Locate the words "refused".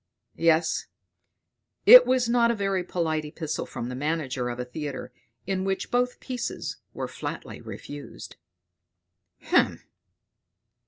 7.61-8.35